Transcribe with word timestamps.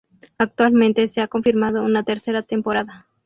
Actualmente 0.39 1.07
se 1.09 1.21
ha 1.21 1.27
confirmado 1.27 1.83
una 1.83 2.01
tercera 2.01 2.41
temporada. 2.41 3.07